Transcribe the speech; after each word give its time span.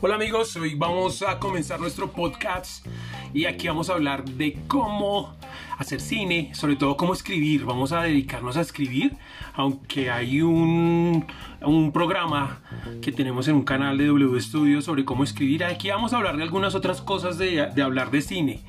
Hola 0.00 0.14
amigos, 0.14 0.54
hoy 0.54 0.76
vamos 0.76 1.22
a 1.22 1.40
comenzar 1.40 1.80
nuestro 1.80 2.12
podcast 2.12 2.86
y 3.34 3.46
aquí 3.46 3.66
vamos 3.66 3.90
a 3.90 3.94
hablar 3.94 4.24
de 4.24 4.56
cómo 4.68 5.34
hacer 5.76 6.00
cine, 6.00 6.54
sobre 6.54 6.76
todo 6.76 6.96
cómo 6.96 7.12
escribir. 7.12 7.64
Vamos 7.64 7.90
a 7.90 8.02
dedicarnos 8.02 8.56
a 8.56 8.60
escribir, 8.60 9.16
aunque 9.54 10.08
hay 10.08 10.40
un, 10.40 11.26
un 11.62 11.90
programa 11.90 12.60
que 13.02 13.10
tenemos 13.10 13.48
en 13.48 13.56
un 13.56 13.64
canal 13.64 13.98
de 13.98 14.06
W 14.06 14.40
Studio 14.40 14.82
sobre 14.82 15.04
cómo 15.04 15.24
escribir. 15.24 15.64
Aquí 15.64 15.88
vamos 15.88 16.12
a 16.12 16.18
hablar 16.18 16.36
de 16.36 16.44
algunas 16.44 16.76
otras 16.76 17.02
cosas 17.02 17.36
de, 17.36 17.60
hablar 17.82 18.12
de 18.12 18.22
cine, 18.22 18.60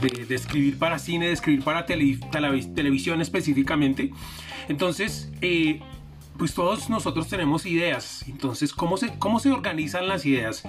de, 0.00 0.32
escribir 0.32 0.78
para 0.78 1.00
cine, 1.00 1.26
de 1.26 1.32
escribir 1.32 1.64
para 1.64 1.86
tele, 1.86 2.20
televisión 2.76 3.20
específicamente. 3.20 4.12
Entonces, 4.68 5.32
eh, 5.40 5.80
pues 6.38 6.54
todos 6.54 6.88
nosotros 6.88 7.28
tenemos 7.28 7.66
ideas. 7.66 8.24
Entonces, 8.28 8.72
¿cómo 8.72 8.96
se, 8.96 9.18
¿cómo 9.18 9.40
se 9.40 9.50
organizan 9.50 10.06
las 10.08 10.24
ideas? 10.24 10.62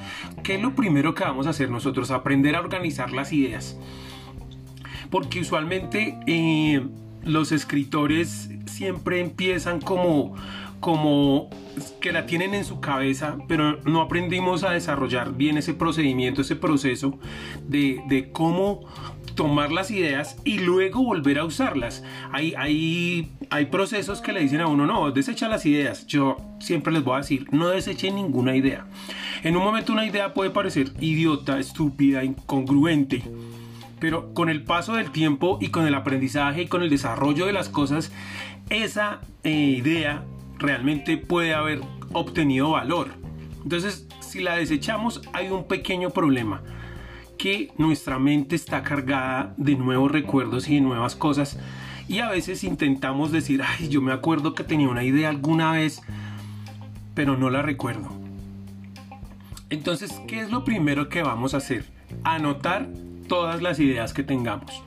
¿Qué 0.43 0.55
es 0.55 0.61
lo 0.61 0.75
primero 0.75 1.13
que 1.13 1.23
vamos 1.23 1.47
a 1.47 1.51
hacer 1.51 1.69
nosotros? 1.69 2.11
Aprender 2.11 2.55
a 2.55 2.59
organizar 2.59 3.11
las 3.11 3.31
ideas. 3.31 3.77
Porque 5.11 5.39
usualmente 5.39 6.17
eh, 6.25 6.85
los 7.23 7.51
escritores 7.51 8.49
siempre 8.65 9.19
empiezan 9.19 9.79
como, 9.79 10.35
como 10.79 11.49
que 12.01 12.11
la 12.11 12.25
tienen 12.25 12.55
en 12.55 12.65
su 12.65 12.79
cabeza, 12.79 13.37
pero 13.47 13.79
no 13.83 14.01
aprendimos 14.01 14.63
a 14.63 14.71
desarrollar 14.71 15.35
bien 15.35 15.57
ese 15.57 15.73
procedimiento, 15.75 16.41
ese 16.41 16.55
proceso 16.55 17.19
de, 17.67 18.01
de 18.07 18.31
cómo 18.31 18.85
tomar 19.39 19.71
las 19.71 19.89
ideas 19.89 20.35
y 20.43 20.59
luego 20.59 21.01
volver 21.01 21.39
a 21.39 21.45
usarlas. 21.45 22.03
Hay, 22.33 22.53
hay, 22.57 23.31
hay 23.49 23.67
procesos 23.67 24.19
que 24.19 24.33
le 24.33 24.41
dicen 24.41 24.59
a 24.59 24.67
uno, 24.67 24.85
no, 24.85 25.11
desecha 25.11 25.47
las 25.47 25.65
ideas. 25.65 26.05
Yo 26.07 26.35
siempre 26.59 26.91
les 26.91 27.05
voy 27.05 27.13
a 27.13 27.17
decir, 27.19 27.47
no 27.51 27.69
deseche 27.69 28.11
ninguna 28.11 28.57
idea. 28.57 28.85
En 29.41 29.55
un 29.55 29.63
momento 29.63 29.93
una 29.93 30.05
idea 30.05 30.33
puede 30.33 30.49
parecer 30.49 30.91
idiota, 30.99 31.57
estúpida, 31.57 32.25
incongruente, 32.25 33.23
pero 34.01 34.33
con 34.33 34.49
el 34.49 34.61
paso 34.63 34.95
del 34.95 35.09
tiempo 35.09 35.57
y 35.61 35.69
con 35.69 35.87
el 35.87 35.95
aprendizaje 35.95 36.63
y 36.63 36.67
con 36.67 36.83
el 36.83 36.89
desarrollo 36.89 37.45
de 37.45 37.53
las 37.53 37.69
cosas, 37.69 38.11
esa 38.69 39.21
eh, 39.45 39.51
idea 39.51 40.25
realmente 40.57 41.15
puede 41.15 41.53
haber 41.53 41.79
obtenido 42.11 42.71
valor. 42.71 43.07
Entonces, 43.63 44.05
si 44.19 44.41
la 44.41 44.57
desechamos, 44.57 45.21
hay 45.31 45.47
un 45.47 45.65
pequeño 45.65 46.09
problema 46.09 46.61
que 47.39 47.71
nuestra 47.77 48.19
mente 48.19 48.55
está 48.55 48.83
cargada 48.83 49.53
de 49.57 49.75
nuevos 49.75 50.11
recuerdos 50.11 50.69
y 50.69 50.75
de 50.75 50.81
nuevas 50.81 51.15
cosas 51.15 51.57
y 52.09 52.19
a 52.19 52.29
veces 52.29 52.63
intentamos 52.63 53.31
decir, 53.31 53.61
ay, 53.63 53.87
yo 53.87 54.01
me 54.01 54.11
acuerdo 54.11 54.53
que 54.53 54.63
tenía 54.63 54.89
una 54.89 55.03
idea 55.03 55.29
alguna 55.29 55.71
vez, 55.71 56.01
pero 57.13 57.37
no 57.37 57.49
la 57.49 57.61
recuerdo. 57.61 58.09
Entonces, 59.69 60.11
¿qué 60.27 60.41
es 60.41 60.51
lo 60.51 60.63
primero 60.63 61.07
que 61.07 61.21
vamos 61.21 61.53
a 61.53 61.57
hacer? 61.57 61.85
Anotar 62.23 62.87
todas 63.27 63.61
las 63.61 63.79
ideas 63.79 64.13
que 64.13 64.23
tengamos. 64.23 64.83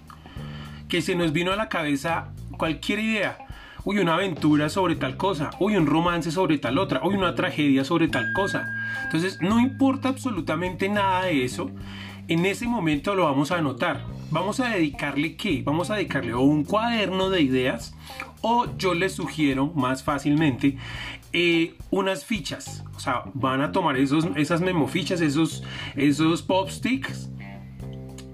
Que 0.88 1.00
se 1.00 1.14
nos 1.14 1.32
vino 1.32 1.52
a 1.52 1.56
la 1.56 1.68
cabeza 1.68 2.32
cualquier 2.58 2.98
idea. 2.98 3.38
Uy, 3.84 3.98
una 3.98 4.14
aventura 4.14 4.68
sobre 4.68 4.96
tal 4.96 5.16
cosa. 5.16 5.50
Uy, 5.58 5.76
un 5.76 5.86
romance 5.86 6.32
sobre 6.32 6.58
tal 6.58 6.76
otra. 6.78 7.00
Uy, 7.04 7.14
una 7.14 7.36
tragedia 7.36 7.84
sobre 7.84 8.08
tal 8.08 8.32
cosa. 8.32 8.68
Entonces, 9.04 9.40
no 9.40 9.60
importa 9.60 10.08
absolutamente 10.08 10.88
nada 10.88 11.24
de 11.26 11.44
eso 11.44 11.70
en 12.32 12.46
ese 12.46 12.66
momento 12.66 13.14
lo 13.14 13.24
vamos 13.24 13.50
a 13.52 13.58
anotar. 13.58 14.06
Vamos 14.30 14.58
a 14.60 14.70
dedicarle 14.70 15.36
qué? 15.36 15.62
Vamos 15.62 15.90
a 15.90 15.96
dedicarle 15.96 16.34
un 16.34 16.64
cuaderno 16.64 17.28
de 17.28 17.42
ideas 17.42 17.94
o 18.40 18.66
yo 18.78 18.94
les 18.94 19.12
sugiero 19.12 19.66
más 19.74 20.02
fácilmente 20.02 20.78
eh, 21.34 21.74
unas 21.90 22.24
fichas. 22.24 22.84
O 22.96 23.00
sea, 23.00 23.24
van 23.34 23.60
a 23.60 23.72
tomar 23.72 23.98
esos, 23.98 24.26
esas 24.36 24.62
memofichas, 24.62 25.20
esos, 25.20 25.62
esos 25.94 26.42
pop 26.42 26.70
sticks 26.70 27.28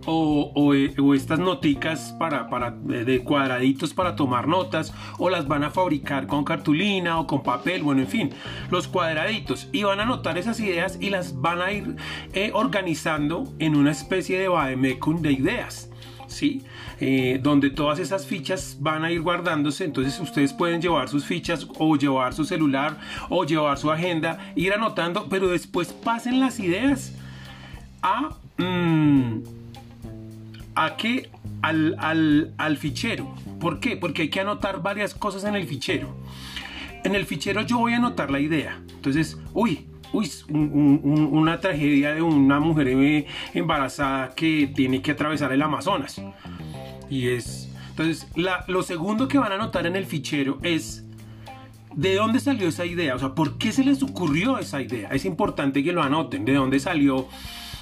eh, 0.07 0.95
o, 0.99 1.15
estas 1.15 1.39
noticas 1.39 2.15
para, 2.19 2.49
para, 2.49 2.71
de 2.71 3.23
cuadraditos 3.25 3.93
para 3.93 4.17
tomar 4.17 4.47
notas 4.49 4.95
o 5.19 5.29
las 5.29 5.47
van 5.47 5.65
a 5.65 5.71
fabricar 5.71 6.27
con 6.27 6.45
cartulina 6.45 7.19
o 7.19 7.27
con 7.27 7.43
papel, 7.43 7.83
bueno, 7.83 8.01
en 8.01 8.09
fin, 8.09 8.31
los 8.71 8.89
cuadraditos 8.89 9.69
y 9.73 9.83
van 9.83 10.01
a 10.01 10.05
anotar 10.05 10.39
esas 10.39 10.61
ideas 10.61 10.99
y 11.01 11.11
las 11.11 11.41
van 11.41 11.61
a 11.61 11.73
ir 11.73 11.97
eh, 12.33 12.51
organizando 12.55 13.53
en 13.59 13.77
una 13.77 13.91
especie 13.91 14.39
de 14.39 14.49
vademecum 14.49 15.21
de 15.21 15.33
ideas. 15.33 15.91
¿sí? 16.27 16.63
Eh, 17.01 17.41
donde 17.43 17.71
todas 17.71 17.99
esas 17.99 18.27
fichas 18.27 18.77
van 18.81 19.05
a 19.05 19.11
ir 19.11 19.23
guardándose, 19.23 19.85
entonces 19.85 20.19
ustedes 20.21 20.53
pueden 20.53 20.81
llevar 20.81 21.09
sus 21.09 21.25
fichas 21.25 21.67
o 21.79 21.97
llevar 21.97 22.35
su 22.35 22.45
celular 22.45 22.99
o 23.29 23.45
llevar 23.45 23.79
su 23.79 23.91
agenda, 23.91 24.53
ir 24.55 24.73
anotando, 24.73 25.29
pero 25.29 25.49
después 25.49 25.93
pasen 25.93 26.41
las 26.41 26.61
ideas 26.61 27.15
a... 28.03 28.37
Mm, 28.59 29.58
¿A 30.79 30.97
qué? 30.97 31.29
Al, 31.61 31.97
al, 32.57 32.77
fichero. 32.77 33.35
¿Por 33.59 33.81
qué? 33.81 33.97
Porque 33.97 34.23
hay 34.23 34.29
que 34.29 34.39
anotar 34.39 34.81
varias 34.81 35.13
cosas 35.13 35.43
en 35.43 35.57
el 35.57 35.67
fichero. 35.67 36.15
En 37.03 37.17
el 37.17 37.27
fichero 37.27 37.63
yo 37.63 37.79
voy 37.79 37.95
a 37.95 37.97
anotar 37.97 38.31
la 38.31 38.39
idea. 38.39 38.81
Entonces, 38.95 39.37
uy, 39.55 39.89
uy, 40.13 40.31
una 40.49 41.59
tragedia 41.59 42.15
de 42.15 42.23
una 42.23 42.61
mujer 42.61 43.27
embarazada 43.55 44.37
que 44.37 44.71
tiene 44.73 45.03
que 45.03 45.11
atravesar 45.11 45.51
el 45.53 45.63
Amazonas. 45.63 46.23
Y 47.11 47.31
es. 47.31 47.69
Entonces, 47.91 48.29
lo 48.69 48.83
segundo 48.85 49.27
que 49.27 49.39
van 49.39 49.51
a 49.51 49.57
anotar 49.57 49.85
en 49.85 49.97
el 49.97 50.07
fichero 50.07 50.61
es. 50.63 51.08
¿De 51.99 52.15
dónde 52.15 52.39
salió 52.39 52.69
esa 52.69 52.87
idea? 52.87 53.17
O 53.17 53.19
sea, 53.19 53.35
¿por 53.35 53.59
qué 53.59 53.73
se 53.73 53.83
les 53.83 54.05
ocurrió 54.05 54.57
esa 54.59 54.81
idea? 54.81 55.09
Es 55.09 55.25
importante 55.25 55.83
que 55.83 55.93
lo 55.93 56.01
anoten. 56.01 56.45
¿De 56.45 56.55
dónde 56.55 56.79
salió? 56.79 57.27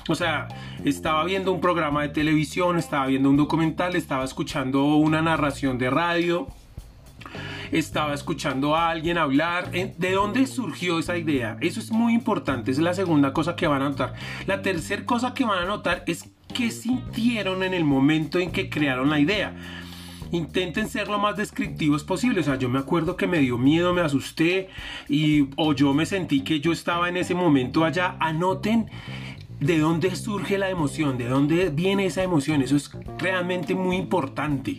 O 0.09 0.15
sea, 0.15 0.49
estaba 0.87 1.22
viendo 1.25 1.53
un 1.53 1.60
programa 1.60 2.00
de 2.00 2.09
televisión, 2.09 2.78
estaba 2.78 3.09
viendo 3.09 3.28
un 3.28 3.37
documental, 3.37 3.94
estaba 3.94 4.25
escuchando 4.25 4.97
una 4.97 5.21
narración 5.21 5.77
de 5.77 5.91
radio, 5.91 6.47
estaba 7.72 8.15
escuchando 8.15 8.75
a 8.75 8.88
alguien 8.88 9.19
hablar. 9.19 9.71
¿De 9.71 10.12
dónde 10.12 10.47
surgió 10.47 10.98
esa 10.98 11.19
idea? 11.19 11.59
Eso 11.60 11.78
es 11.78 11.91
muy 11.91 12.15
importante, 12.15 12.71
es 12.71 12.78
la 12.78 12.94
segunda 12.94 13.34
cosa 13.34 13.54
que 13.54 13.66
van 13.66 13.83
a 13.83 13.91
notar. 13.91 14.15
La 14.47 14.62
tercera 14.62 15.04
cosa 15.04 15.34
que 15.34 15.44
van 15.44 15.59
a 15.59 15.66
notar 15.66 16.04
es 16.06 16.31
qué 16.54 16.71
sintieron 16.71 17.62
en 17.62 17.75
el 17.75 17.84
momento 17.84 18.38
en 18.38 18.50
que 18.50 18.71
crearon 18.71 19.10
la 19.10 19.21
idea 19.21 19.53
intenten 20.32 20.88
ser 20.88 21.09
lo 21.09 21.19
más 21.19 21.37
descriptivos 21.37 22.04
posible. 22.04 22.41
O 22.41 22.42
sea, 22.42 22.56
yo 22.56 22.69
me 22.69 22.78
acuerdo 22.78 23.16
que 23.16 23.26
me 23.26 23.38
dio 23.38 23.59
miedo, 23.59 23.94
me 23.94 24.00
asusté 24.00 24.69
y 25.09 25.48
o 25.56 25.72
yo 25.72 25.94
me 25.94 26.06
sentí 26.06 26.42
que 26.42 26.60
yo 26.60 26.72
estaba 26.72 27.09
en 27.09 27.16
ese 27.16 27.34
momento 27.34 27.84
allá. 27.84 28.16
Anoten 28.20 28.91
de 29.60 29.78
dónde 29.78 30.15
surge 30.16 30.59
la 30.59 30.70
emoción, 30.70 31.19
de 31.19 31.28
dónde 31.28 31.70
viene 31.70 32.06
esa 32.06 32.22
emoción. 32.22 32.62
Eso 32.62 32.76
es 32.76 32.91
realmente 33.19 33.75
muy 33.75 33.97
importante. 33.97 34.78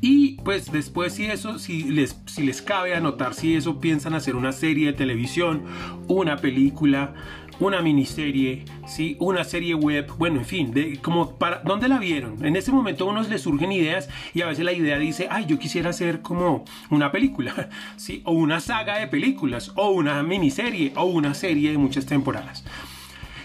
Y 0.00 0.34
pues 0.42 0.70
después 0.70 1.14
si 1.14 1.24
eso, 1.26 1.58
si 1.58 1.84
les, 1.84 2.20
si 2.26 2.42
les 2.42 2.60
cabe 2.60 2.94
anotar 2.94 3.34
si 3.34 3.54
eso 3.54 3.80
piensan 3.80 4.14
hacer 4.14 4.36
una 4.36 4.52
serie 4.52 4.88
de 4.88 4.92
televisión, 4.92 5.62
una 6.06 6.36
película, 6.36 7.14
una 7.58 7.80
miniserie, 7.80 8.64
¿sí? 8.86 9.16
una 9.18 9.44
serie 9.44 9.74
web, 9.74 10.12
bueno, 10.18 10.40
en 10.40 10.44
fin, 10.44 10.72
de, 10.72 10.98
como 10.98 11.38
para, 11.38 11.62
¿dónde 11.64 11.88
la 11.88 11.98
vieron? 11.98 12.44
En 12.44 12.56
ese 12.56 12.72
momento 12.72 13.04
a 13.04 13.10
unos 13.10 13.28
les 13.28 13.42
surgen 13.42 13.72
ideas 13.72 14.08
y 14.34 14.42
a 14.42 14.46
veces 14.46 14.64
la 14.64 14.72
idea 14.72 14.98
dice, 14.98 15.28
ay, 15.30 15.46
yo 15.46 15.58
quisiera 15.58 15.90
hacer 15.90 16.22
como 16.22 16.64
una 16.90 17.10
película, 17.12 17.70
¿sí? 17.96 18.22
o 18.24 18.32
una 18.32 18.60
saga 18.60 18.98
de 18.98 19.06
películas, 19.06 19.72
o 19.76 19.90
una 19.90 20.22
miniserie, 20.22 20.92
o 20.96 21.04
una 21.04 21.34
serie 21.34 21.70
de 21.70 21.78
muchas 21.78 22.06
temporadas. 22.06 22.64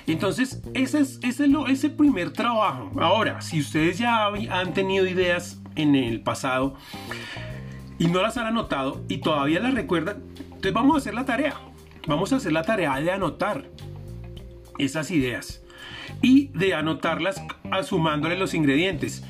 Entonces, 0.08 0.62
ese 0.74 1.00
es, 1.00 1.20
ese 1.22 1.46
es 1.70 1.84
el 1.84 1.92
primer 1.92 2.34
trabajo. 2.34 2.92
Ahora, 3.00 3.42
si 3.42 3.60
ustedes 3.60 3.98
ya 3.98 4.28
han 4.28 4.74
tenido 4.74 5.08
ideas 5.08 5.62
en 5.76 5.96
el 5.96 6.22
pasado 6.22 6.76
y 7.98 8.08
no 8.08 8.22
las 8.22 8.36
han 8.36 8.48
anotado 8.48 9.04
y 9.08 9.20
todavía 9.20 9.60
las 9.60 9.74
recuerdan, 9.74 10.24
entonces 10.40 10.74
vamos 10.74 10.96
a 10.96 10.98
hacer 10.98 11.14
la 11.14 11.26
tarea. 11.26 11.56
Vamos 12.08 12.34
a 12.34 12.38
hacer 12.38 12.52
la 12.52 12.64
tarea 12.64 12.96
de 13.00 13.12
anotar 13.12 13.70
esas 14.84 15.12
ideas 15.12 15.62
y 16.22 16.48
de 16.50 16.74
anotarlas 16.74 17.42
asumándole 17.72 18.38
los 18.38 18.54
ingredientes. 18.54 19.24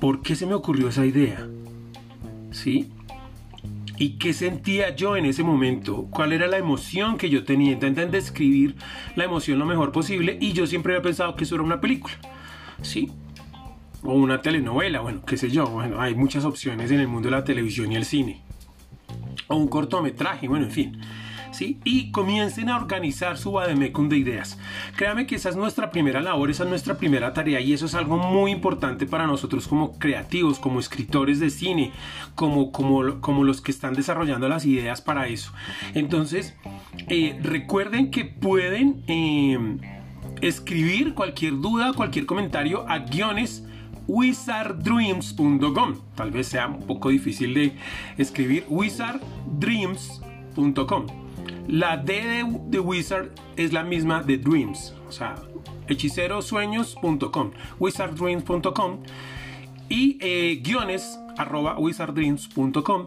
¿Por 0.00 0.22
qué 0.22 0.36
se 0.36 0.46
me 0.46 0.54
ocurrió 0.54 0.88
esa 0.88 1.06
idea? 1.06 1.46
¿Sí? 2.50 2.90
¿Y 3.98 4.18
qué 4.18 4.34
sentía 4.34 4.94
yo 4.94 5.16
en 5.16 5.24
ese 5.24 5.42
momento? 5.42 6.06
¿Cuál 6.10 6.32
era 6.32 6.46
la 6.46 6.58
emoción 6.58 7.16
que 7.16 7.30
yo 7.30 7.44
tenía? 7.44 7.72
Intenten 7.72 8.10
describir 8.10 8.76
la 9.14 9.24
emoción 9.24 9.58
lo 9.58 9.64
mejor 9.64 9.90
posible 9.92 10.36
y 10.40 10.52
yo 10.52 10.66
siempre 10.66 10.94
había 10.94 11.02
pensado 11.02 11.34
que 11.34 11.44
eso 11.44 11.54
era 11.54 11.64
una 11.64 11.80
película. 11.80 12.14
¿Sí? 12.82 13.10
O 14.02 14.12
una 14.12 14.42
telenovela, 14.42 15.00
bueno, 15.00 15.22
qué 15.24 15.38
sé 15.38 15.50
yo. 15.50 15.66
Bueno, 15.66 16.00
hay 16.00 16.14
muchas 16.14 16.44
opciones 16.44 16.90
en 16.90 17.00
el 17.00 17.08
mundo 17.08 17.30
de 17.30 17.36
la 17.36 17.44
televisión 17.44 17.90
y 17.90 17.96
el 17.96 18.04
cine. 18.04 18.42
O 19.48 19.56
un 19.56 19.68
cortometraje, 19.68 20.46
bueno, 20.46 20.66
en 20.66 20.72
fin. 20.72 21.00
Y 21.60 22.10
comiencen 22.10 22.68
a 22.68 22.76
organizar 22.76 23.38
su 23.38 23.52
vademecum 23.52 24.08
de 24.08 24.18
ideas. 24.18 24.58
Créame 24.96 25.26
que 25.26 25.36
esa 25.36 25.48
es 25.48 25.56
nuestra 25.56 25.90
primera 25.90 26.20
labor, 26.20 26.50
esa 26.50 26.64
es 26.64 26.68
nuestra 26.68 26.98
primera 26.98 27.32
tarea 27.32 27.60
y 27.60 27.72
eso 27.72 27.86
es 27.86 27.94
algo 27.94 28.18
muy 28.18 28.50
importante 28.50 29.06
para 29.06 29.26
nosotros 29.26 29.68
como 29.68 29.98
creativos, 29.98 30.58
como 30.58 30.80
escritores 30.80 31.40
de 31.40 31.50
cine, 31.50 31.92
como, 32.34 32.72
como, 32.72 33.20
como 33.20 33.44
los 33.44 33.60
que 33.60 33.70
están 33.70 33.94
desarrollando 33.94 34.48
las 34.48 34.66
ideas 34.66 35.00
para 35.00 35.28
eso. 35.28 35.52
Entonces, 35.94 36.54
eh, 37.08 37.38
recuerden 37.42 38.10
que 38.10 38.24
pueden 38.24 39.02
eh, 39.06 39.78
escribir 40.40 41.14
cualquier 41.14 41.60
duda, 41.60 41.92
cualquier 41.94 42.26
comentario 42.26 42.84
a 42.88 42.98
guiones 42.98 43.62
wizarddreams.com. 44.08 45.94
Tal 46.14 46.30
vez 46.30 46.48
sea 46.48 46.68
un 46.68 46.86
poco 46.86 47.10
difícil 47.10 47.52
de 47.54 47.72
escribir 48.16 48.64
wizarddreams.com. 48.68 51.25
La 51.68 51.96
D 51.96 52.44
de, 52.68 52.80
Wizard 52.80 53.30
es 53.56 53.72
la 53.72 53.82
misma 53.82 54.22
de 54.22 54.38
Dreams, 54.38 54.94
o 55.08 55.12
sea, 55.12 55.34
hechicerosueños.com, 55.88 57.50
wizarddreams.com 57.78 59.02
y 59.88 60.18
eh, 60.20 60.60
guiones 60.62 61.18
arroba 61.36 61.78
wizarddreams.com 61.78 63.06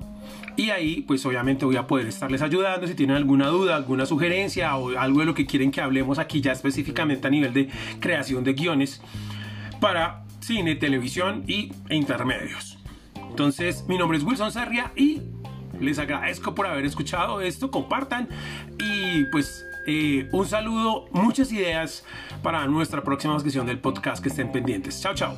y 0.56 0.72
ahí 0.72 1.02
pues 1.02 1.26
obviamente 1.26 1.66
voy 1.66 1.78
a 1.78 1.88
poder 1.88 2.08
estarles 2.08 2.42
ayudando 2.42 2.86
si 2.86 2.94
tienen 2.94 3.16
alguna 3.16 3.48
duda, 3.48 3.76
alguna 3.76 4.06
sugerencia 4.06 4.76
o 4.76 4.98
algo 4.98 5.22
de 5.22 5.26
lo 5.26 5.34
que 5.34 5.46
quieren 5.46 5.72
que 5.72 5.82
hablemos 5.82 6.20
aquí 6.20 6.42
ya 6.42 6.52
específicamente 6.52 7.28
a 7.28 7.30
nivel 7.30 7.54
de 7.54 7.70
creación 8.00 8.44
de 8.44 8.54
guiones 8.54 9.02
para 9.80 10.26
cine, 10.42 10.76
televisión 10.76 11.44
y 11.48 11.72
intermedios. 11.90 12.78
Entonces 13.30 13.86
mi 13.88 13.98
nombre 13.98 14.18
es 14.18 14.24
Wilson 14.24 14.52
Sarria 14.52 14.92
y 14.96 15.22
les 15.80 16.00
agradezco 16.00 16.56
por 16.56 16.68
haber 16.68 16.86
escuchado 16.86 17.42
esto, 17.42 17.72
compartan 17.72 18.28
y 18.78 19.26
pues 19.26 19.66
eh, 19.86 20.28
un 20.32 20.46
saludo, 20.46 21.08
muchas 21.12 21.52
ideas 21.52 22.06
para 22.44 22.66
nuestra 22.68 23.04
próxima 23.04 23.40
sesión 23.40 23.66
del 23.66 23.80
podcast 23.80 24.22
que 24.22 24.30
estén 24.30 24.52
pendientes. 24.52 25.02
Chao, 25.02 25.16
chao. 25.16 25.36